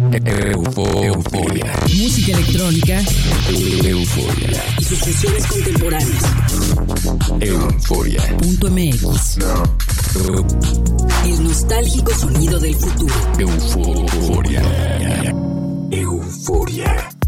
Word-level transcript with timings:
Euforia. 0.00 1.72
Música 1.94 2.32
electrónica. 2.32 3.02
Euforia. 3.84 4.64
Y 4.78 4.84
sucesiones 4.84 5.46
contemporáneas. 5.46 6.22
Euforia. 7.40 8.36
Punto 8.38 8.70
MX. 8.70 9.38
El 11.26 11.44
nostálgico 11.44 12.14
sonido 12.14 12.58
del 12.58 12.74
futuro. 12.76 13.14
Euforia. 13.38 14.62
Euforia. 15.90 17.19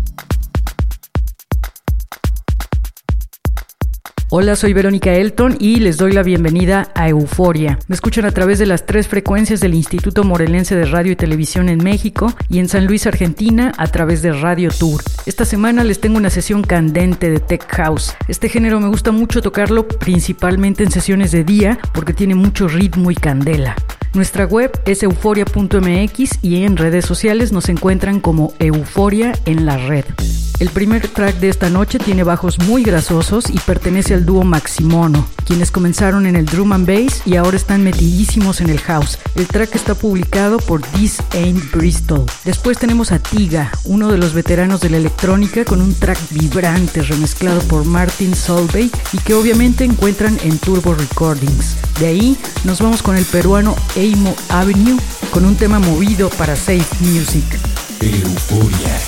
Hola, 4.35 4.57
soy 4.57 4.73
Verónica 4.73 5.13
Elton 5.13 5.59
y 5.61 5.77
les 5.77 5.99
doy 5.99 6.13
la 6.13 6.23
bienvenida 6.23 6.91
a 6.95 7.07
Euforia. 7.07 7.79
Me 7.87 7.95
escuchan 7.95 8.25
a 8.25 8.31
través 8.31 8.59
de 8.59 8.65
las 8.65 8.87
tres 8.87 9.07
frecuencias 9.07 9.61
del 9.61 9.75
Instituto 9.75 10.25
Morelense 10.25 10.75
de 10.75 10.87
Radio 10.87 11.13
y 11.13 11.17
Televisión 11.17 11.69
en 11.69 11.85
México 11.85 12.33
y 12.49 12.59
en 12.59 12.67
San 12.67 12.87
Luis, 12.87 13.07
Argentina, 13.07 13.73
a 13.77 13.89
través 13.89 14.23
de 14.23 14.33
Radio 14.33 14.71
Tour. 14.71 15.03
Esta 15.27 15.45
semana 15.45 15.85
les 15.85 16.01
tengo 16.01 16.17
una 16.17 16.31
sesión 16.31 16.63
candente 16.63 17.29
de 17.29 17.41
Tech 17.41 17.67
House. 17.73 18.15
Este 18.27 18.49
género 18.49 18.81
me 18.81 18.89
gusta 18.89 19.13
mucho 19.13 19.43
tocarlo 19.43 19.87
principalmente 19.87 20.83
en 20.83 20.91
sesiones 20.91 21.31
de 21.31 21.45
día 21.45 21.79
porque 21.93 22.15
tiene 22.15 22.35
mucho 22.35 22.69
ritmo 22.69 23.11
y 23.11 23.17
candela. 23.17 23.77
Nuestra 24.15 24.45
web 24.45 24.79
es 24.85 25.03
euforia.mx 25.03 26.39
y 26.43 26.65
en 26.65 26.77
redes 26.77 27.07
sociales 27.07 27.51
nos 27.51 27.71
encuentran 27.71 28.21
como 28.21 28.53
Euforia 28.59 29.33
en 29.47 29.65
la 29.65 29.79
red. 29.79 30.05
El 30.63 30.69
primer 30.69 31.09
track 31.09 31.41
de 31.41 31.49
esta 31.49 31.71
noche 31.71 31.99
tiene 31.99 32.23
bajos 32.23 32.59
muy 32.61 32.85
grasosos 32.85 33.51
y 33.51 33.59
pertenece 33.59 34.15
al 34.15 34.25
dúo 34.25 34.45
Maximono, 34.45 35.27
quienes 35.45 35.73
comenzaron 35.73 36.25
en 36.25 36.37
el 36.37 36.47
drum 36.47 36.73
and 36.73 36.87
bass 36.87 37.23
y 37.27 37.35
ahora 37.35 37.57
están 37.57 37.83
metidísimos 37.83 38.61
en 38.61 38.71
el 38.71 38.79
house. 38.79 39.19
El 39.35 39.49
track 39.49 39.75
está 39.75 39.97
publicado 39.97 40.59
por 40.59 40.83
This 40.83 41.21
Ain't 41.33 41.73
Bristol. 41.73 42.27
Después 42.45 42.79
tenemos 42.79 43.11
a 43.11 43.19
Tiga, 43.19 43.73
uno 43.87 44.09
de 44.13 44.19
los 44.19 44.35
veteranos 44.35 44.81
de 44.81 44.91
la 44.91 44.99
electrónica 44.99 45.65
con 45.65 45.81
un 45.81 45.95
track 45.95 46.19
vibrante 46.31 47.03
remezclado 47.03 47.61
por 47.63 47.85
Martin 47.85 48.37
Solveig 48.37 48.93
y 49.13 49.19
que 49.19 49.35
obviamente 49.35 49.83
encuentran 49.83 50.39
en 50.45 50.59
Turbo 50.59 50.95
Recordings. 50.95 51.77
De 51.99 52.07
ahí 52.07 52.37
nos 52.63 52.81
vamos 52.81 53.03
con 53.03 53.17
el 53.17 53.25
peruano 53.25 53.75
Amo 54.03 54.35
Avenue 54.49 54.99
con 55.31 55.45
un 55.45 55.55
tema 55.55 55.79
movido 55.79 56.29
para 56.31 56.57
Safe 56.57 56.85
Music. 56.99 57.45
Euforia. 58.01 58.99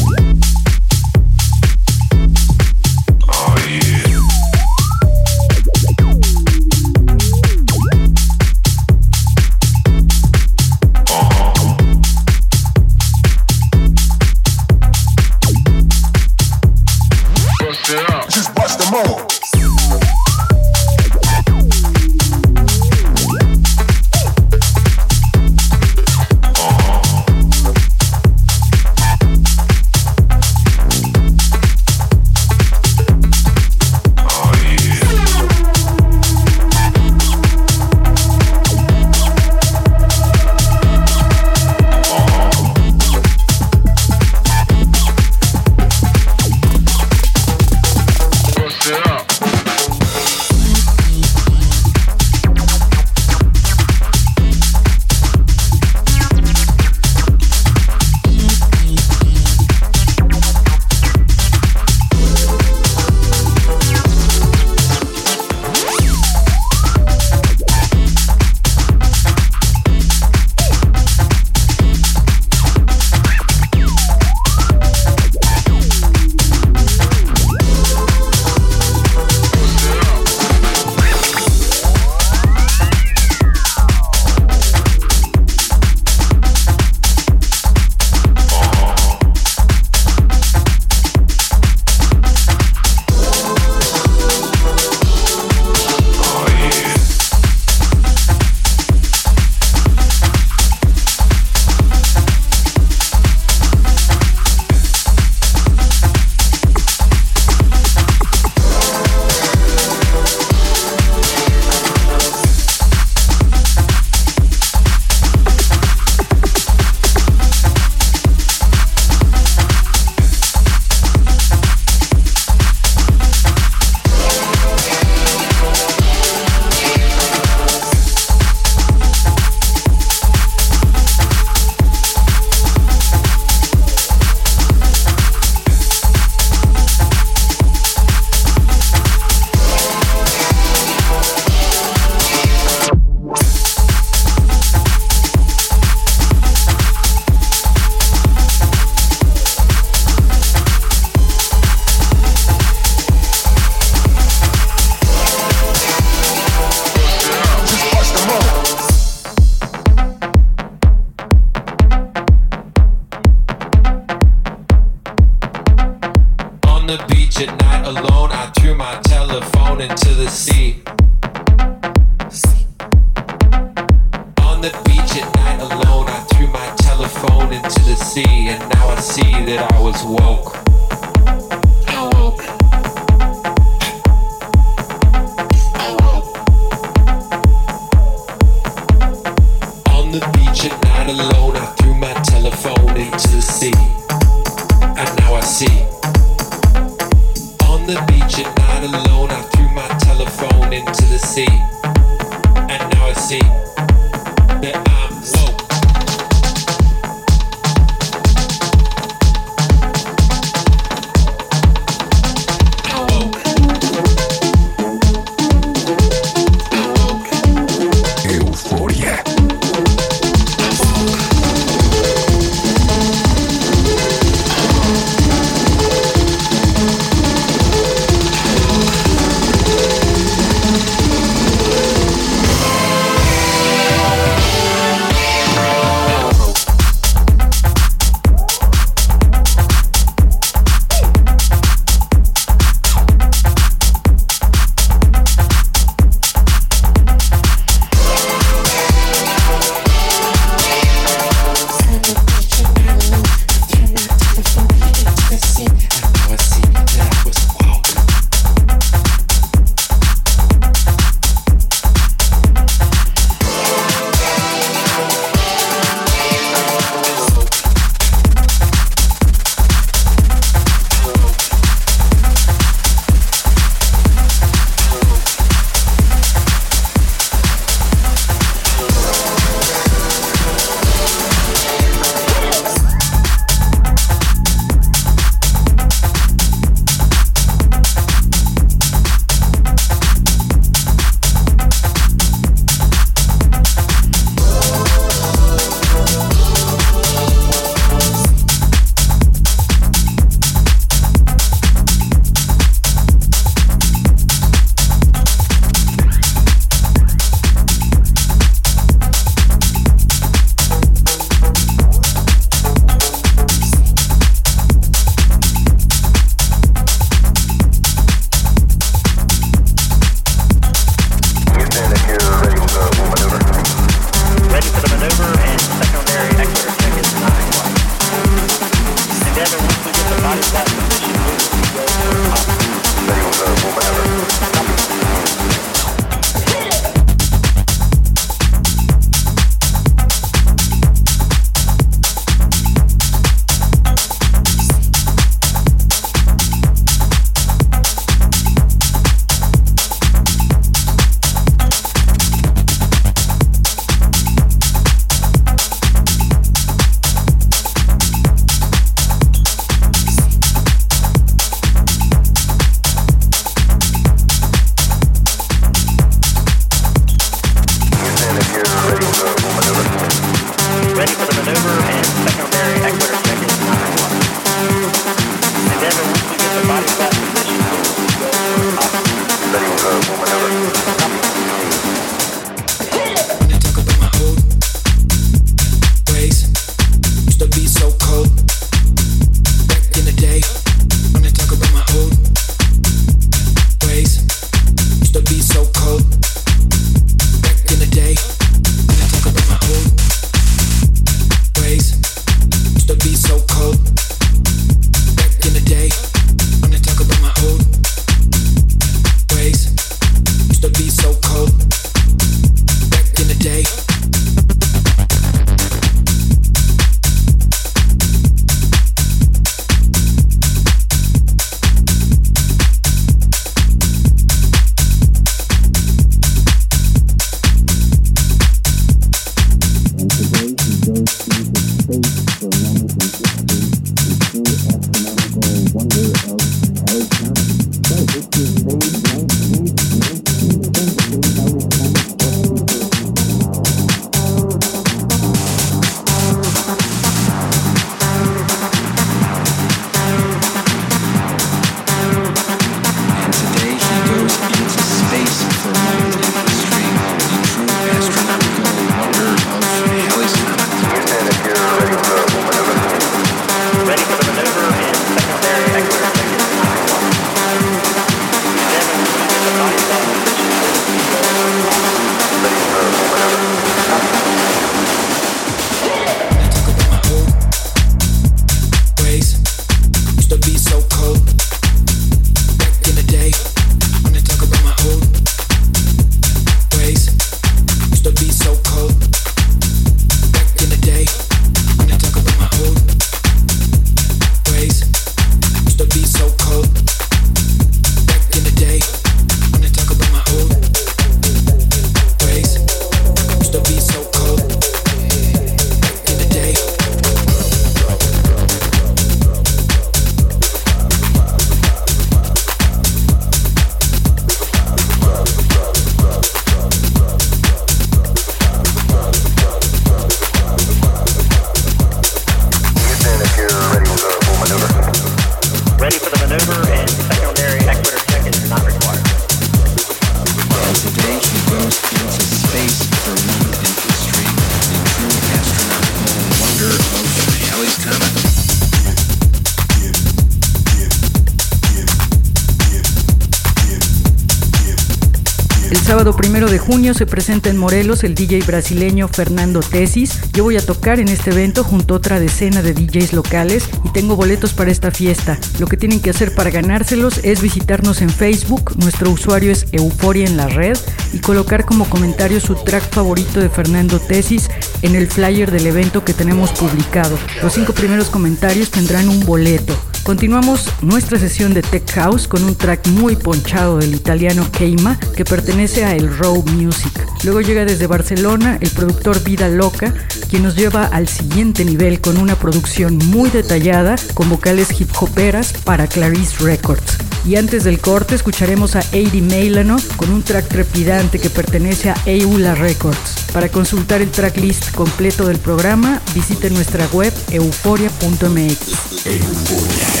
Sábado 546.11 546.23
primero 546.23 546.49
de 546.49 546.57
junio 546.57 546.93
se 546.93 547.05
presenta 547.05 547.49
en 547.49 547.57
Morelos 547.57 548.03
el 548.03 548.15
DJ 548.15 548.41
brasileño 548.41 549.07
Fernando 549.07 549.61
Tesis. 549.61 550.19
Yo 550.33 550.43
voy 550.43 550.57
a 550.57 550.65
tocar 550.65 550.99
en 550.99 551.07
este 551.07 551.29
evento 551.29 551.63
junto 551.63 551.93
a 551.93 551.97
otra 551.97 552.19
decena 552.19 552.61
de 552.61 552.73
DJs 552.73 553.13
locales 553.13 553.69
y 553.85 553.89
tengo 553.89 554.15
boletos 554.15 554.53
para 554.53 554.71
esta 554.71 554.91
fiesta. 554.91 555.37
Lo 555.59 555.67
que 555.67 555.77
tienen 555.77 556.01
que 556.01 556.09
hacer 556.09 556.33
para 556.35 556.49
ganárselos 556.49 557.19
es 557.23 557.41
visitarnos 557.41 558.01
en 558.01 558.09
Facebook, 558.09 558.73
nuestro 558.77 559.09
usuario 559.09 559.51
es 559.51 559.67
Euforia 559.71 560.25
en 560.25 560.37
la 560.37 560.47
red, 560.47 560.77
y 561.13 561.19
colocar 561.19 561.65
como 561.65 561.85
comentario 561.85 562.39
su 562.39 562.55
track 562.55 562.89
favorito 562.89 563.39
de 563.39 563.49
Fernando 563.49 563.99
Tesis 563.99 564.49
en 564.81 564.95
el 564.95 565.07
flyer 565.07 565.51
del 565.51 565.67
evento 565.67 566.03
que 566.03 566.13
tenemos 566.13 566.51
publicado. 566.51 567.17
Los 567.41 567.53
cinco 567.53 567.73
primeros 567.73 568.09
comentarios 568.09 568.71
tendrán 568.71 569.07
un 569.07 569.25
boleto. 569.25 569.77
Continuamos 570.03 570.65
nuestra 570.81 571.19
sesión 571.19 571.53
de 571.53 571.61
Tech 571.61 571.89
House 571.91 572.27
con 572.27 572.43
un 572.43 572.55
track 572.55 572.87
muy 572.87 573.15
ponchado 573.15 573.77
del 573.77 573.93
italiano 573.93 574.49
Keima 574.51 574.99
que 575.15 575.23
pertenece 575.23 575.85
a 575.85 575.95
el 575.95 576.17
Raw 576.17 576.43
Music. 576.47 576.91
Luego 577.23 577.41
llega 577.41 577.65
desde 577.65 577.85
Barcelona 577.85 578.57
el 578.61 578.71
productor 578.71 579.23
Vida 579.23 579.47
Loca, 579.47 579.93
quien 580.29 580.41
nos 580.43 580.55
lleva 580.55 580.85
al 580.85 581.07
siguiente 581.07 581.63
nivel 581.65 582.01
con 582.01 582.17
una 582.17 582.35
producción 582.35 582.97
muy 582.97 583.29
detallada 583.29 583.95
con 584.15 584.27
vocales 584.27 584.69
hip 584.79 584.89
hoperas 584.99 585.53
para 585.63 585.85
Clarice 585.87 586.43
Records. 586.43 586.97
Y 587.23 587.35
antes 587.35 587.63
del 587.63 587.79
corte 587.79 588.15
escucharemos 588.15 588.75
a 588.75 588.81
Eddie 588.91 589.21
Meilano 589.21 589.77
con 589.97 590.11
un 590.11 590.23
track 590.23 590.47
trepidante 590.47 591.19
que 591.19 591.29
pertenece 591.29 591.91
a 591.91 591.95
Eula 592.05 592.55
Records. 592.55 593.27
Para 593.31 593.49
consultar 593.49 594.01
el 594.01 594.09
tracklist 594.09 594.71
completo 594.71 595.27
del 595.27 595.37
programa, 595.37 596.01
visite 596.15 596.49
nuestra 596.49 596.87
web 596.87 597.13
euforia.mx. 597.31 599.05
Euforia. 599.05 600.00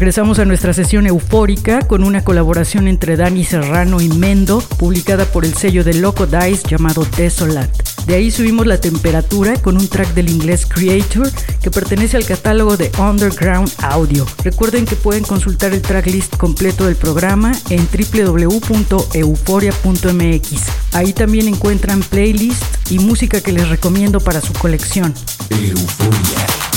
Regresamos 0.00 0.38
a 0.38 0.46
nuestra 0.46 0.72
sesión 0.72 1.06
eufórica 1.06 1.86
con 1.86 2.04
una 2.04 2.24
colaboración 2.24 2.88
entre 2.88 3.18
Dani 3.18 3.44
Serrano 3.44 4.00
y 4.00 4.08
Mendo, 4.08 4.62
publicada 4.78 5.26
por 5.26 5.44
el 5.44 5.52
sello 5.52 5.84
de 5.84 5.92
Loco 5.92 6.26
Dice 6.26 6.66
llamado 6.66 7.06
Desolat. 7.18 7.68
De 8.06 8.14
ahí 8.14 8.30
subimos 8.30 8.66
la 8.66 8.80
temperatura 8.80 9.60
con 9.60 9.76
un 9.76 9.88
track 9.88 10.14
del 10.14 10.30
inglés 10.30 10.64
Creator 10.64 11.30
que 11.60 11.70
pertenece 11.70 12.16
al 12.16 12.24
catálogo 12.24 12.78
de 12.78 12.90
Underground 12.98 13.70
Audio. 13.76 14.26
Recuerden 14.42 14.86
que 14.86 14.96
pueden 14.96 15.22
consultar 15.22 15.74
el 15.74 15.82
tracklist 15.82 16.34
completo 16.38 16.86
del 16.86 16.96
programa 16.96 17.52
en 17.68 17.86
www.euforia.mx. 17.86 20.62
Ahí 20.92 21.12
también 21.12 21.46
encuentran 21.46 22.00
playlists 22.00 22.90
y 22.90 23.00
música 23.00 23.42
que 23.42 23.52
les 23.52 23.68
recomiendo 23.68 24.18
para 24.18 24.40
su 24.40 24.54
colección. 24.54 25.12
Euforia. 25.50 26.69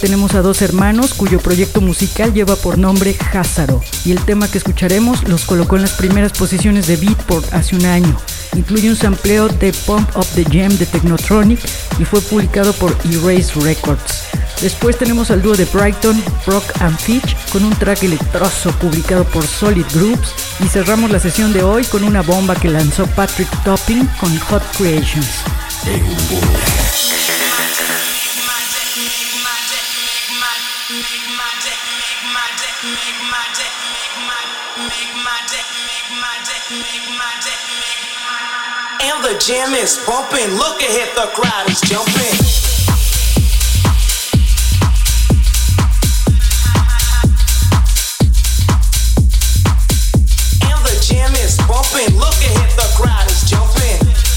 Tenemos 0.00 0.34
a 0.34 0.40
dos 0.40 0.62
hermanos 0.62 1.12
cuyo 1.14 1.38
proyecto 1.38 1.80
musical 1.80 2.32
lleva 2.32 2.56
por 2.56 2.78
nombre 2.78 3.16
Házaro 3.32 3.82
y 4.04 4.12
el 4.12 4.24
tema 4.24 4.50
que 4.50 4.58
escucharemos 4.58 5.28
los 5.28 5.44
colocó 5.44 5.76
en 5.76 5.82
las 5.82 5.92
primeras 5.92 6.32
posiciones 6.32 6.86
de 6.86 6.96
Beatport 6.96 7.52
hace 7.52 7.76
un 7.76 7.84
año. 7.84 8.16
Incluye 8.56 8.88
un 8.88 8.96
sampleo 8.96 9.48
de 9.48 9.72
Pump 9.86 10.16
Up 10.16 10.26
the 10.34 10.44
Jam 10.44 10.76
de 10.78 10.86
Technotronic 10.86 11.60
y 11.98 12.04
fue 12.04 12.20
publicado 12.22 12.72
por 12.72 12.96
Erase 13.04 13.60
Records. 13.60 14.24
Después 14.62 14.98
tenemos 14.98 15.30
al 15.30 15.42
dúo 15.42 15.54
de 15.54 15.66
Brighton, 15.66 16.22
Brock 16.46 16.64
and 16.80 16.98
Fitch, 16.98 17.36
con 17.50 17.64
un 17.64 17.74
track 17.76 18.02
electroso 18.02 18.70
publicado 18.72 19.24
por 19.24 19.46
Solid 19.46 19.86
Groups. 19.94 20.34
Y 20.64 20.68
cerramos 20.68 21.10
la 21.10 21.20
sesión 21.20 21.52
de 21.52 21.62
hoy 21.62 21.84
con 21.84 22.04
una 22.04 22.22
bomba 22.22 22.54
que 22.54 22.68
lanzó 22.68 23.06
Patrick 23.06 23.48
Topping 23.64 24.06
con 24.18 24.38
Hot 24.38 24.62
Creations. 24.76 25.44
And 39.02 39.22
the 39.22 39.38
jam 39.38 39.72
is 39.74 40.02
bumping. 40.04 40.50
Look 40.58 40.82
ahead, 40.82 41.14
the 41.14 41.30
crowd 41.30 41.70
is 41.70 41.80
jumping. 41.82 42.34
And 50.66 50.80
the 50.82 50.98
jam 51.06 51.30
is 51.38 51.56
bumping. 51.70 52.18
Look 52.18 52.34
ahead, 52.42 52.70
the 52.74 52.90
crowd 52.98 53.30
is 53.30 53.48
jumping. 53.48 54.29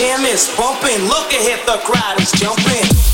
Jam 0.00 0.24
is 0.24 0.48
bumping. 0.56 1.04
Look 1.08 1.30
ahead, 1.30 1.60
the 1.66 1.76
crowd 1.84 2.18
is 2.22 2.32
jumping. 2.32 3.09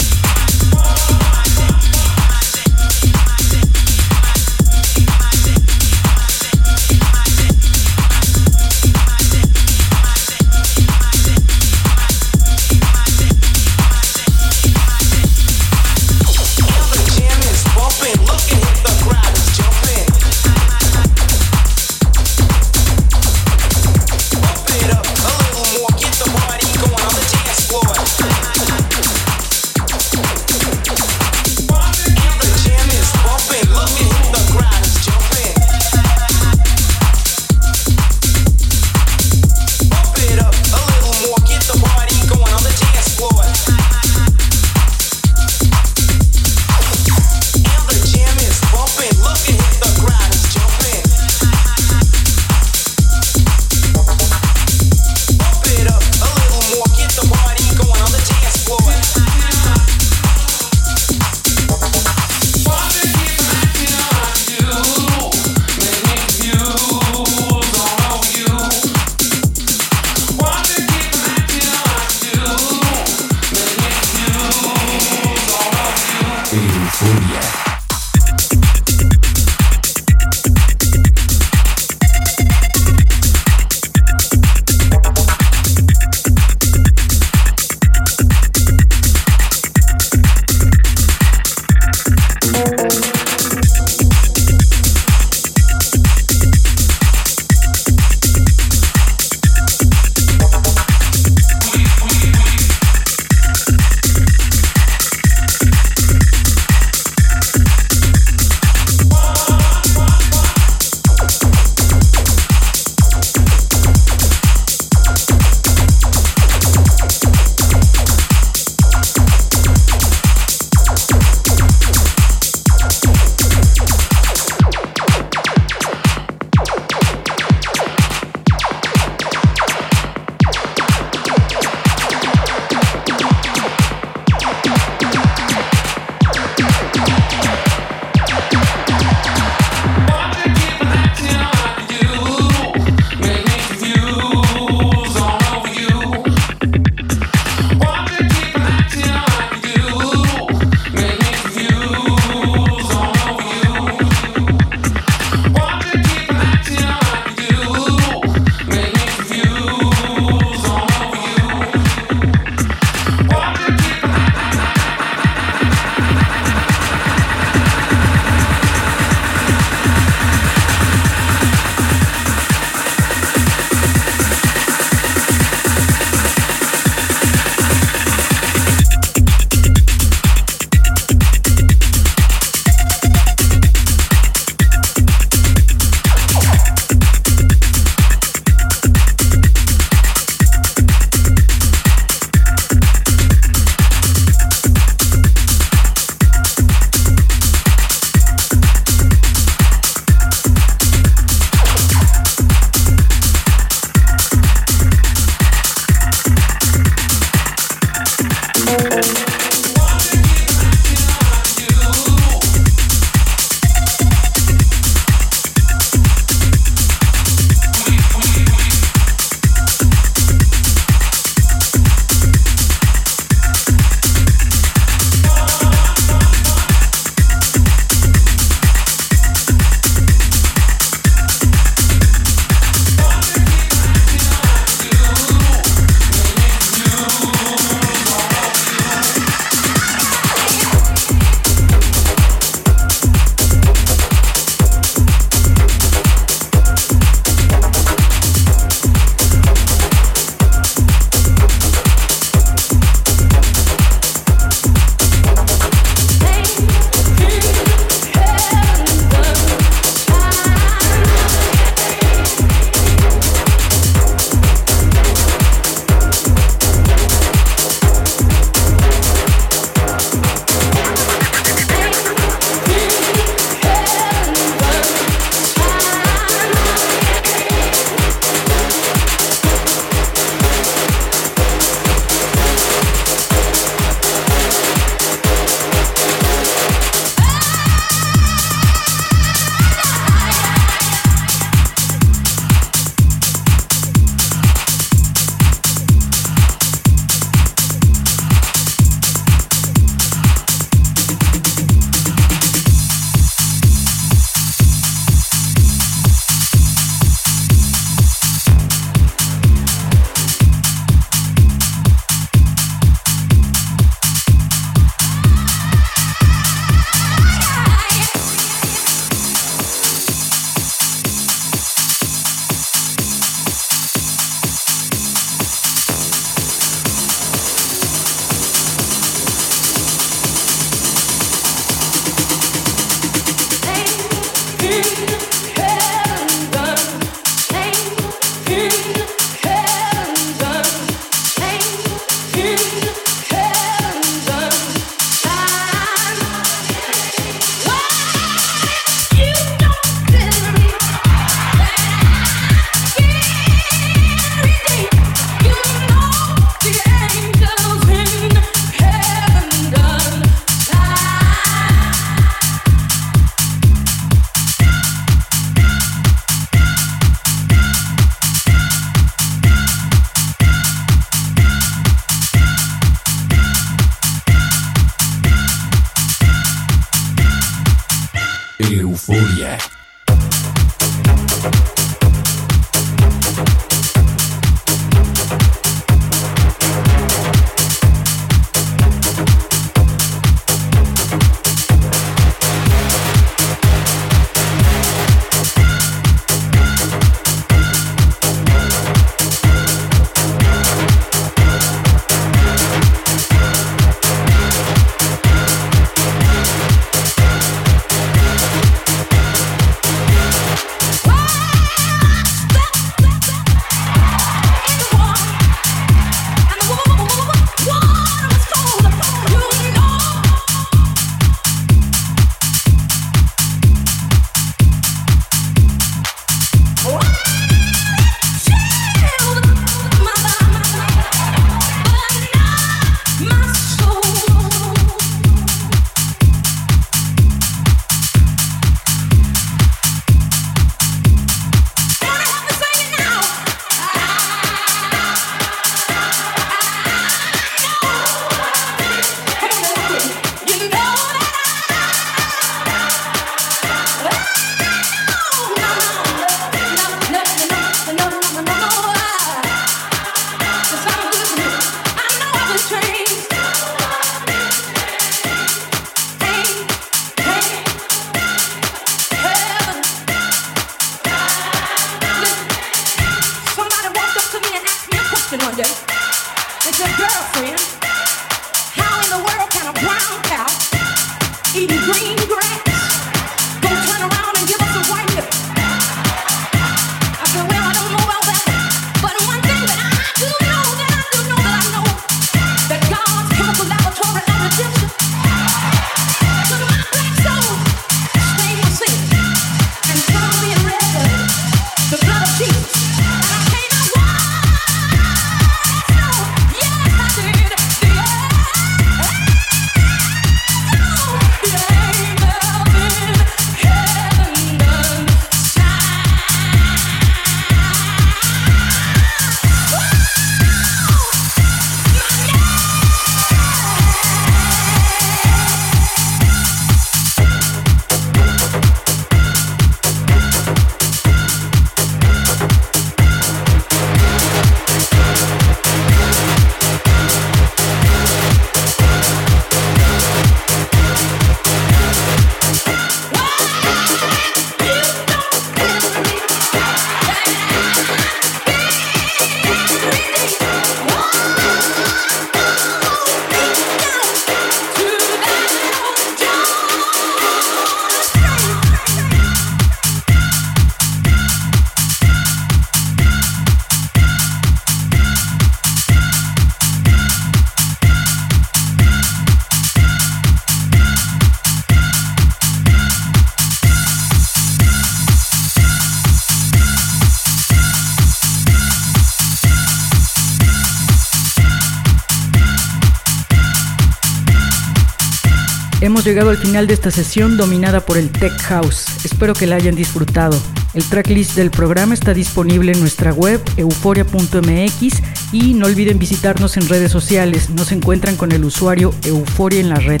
Llegado 586.08 586.30
al 586.30 586.38
final 586.38 586.66
de 586.66 586.72
esta 586.72 586.90
sesión 586.90 587.36
dominada 587.36 587.80
por 587.80 587.98
el 587.98 588.08
Tech 588.08 588.32
House. 588.44 588.86
Espero 589.04 589.34
que 589.34 589.46
la 589.46 589.56
hayan 589.56 589.74
disfrutado. 589.74 590.40
El 590.72 590.82
tracklist 590.82 591.34
del 591.34 591.50
programa 591.50 591.92
está 591.92 592.14
disponible 592.14 592.72
en 592.72 592.80
nuestra 592.80 593.12
web 593.12 593.42
euforia.mx 593.58 595.02
y 595.32 595.52
no 595.52 595.66
olviden 595.66 595.98
visitarnos 595.98 596.56
en 596.56 596.66
redes 596.66 596.90
sociales. 596.90 597.50
Nos 597.50 597.72
encuentran 597.72 598.16
con 598.16 598.32
el 598.32 598.42
usuario 598.46 598.94
Euforia 599.04 599.60
en 599.60 599.68
la 599.68 599.76
red. 599.76 600.00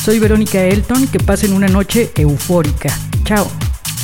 Soy 0.00 0.20
Verónica 0.20 0.62
Elton, 0.62 1.08
que 1.08 1.18
pasen 1.18 1.52
una 1.52 1.66
noche 1.66 2.12
eufórica. 2.14 2.96
Chao. 3.24 3.50